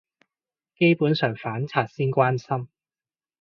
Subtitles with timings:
[0.77, 2.67] 基本上反賊先關心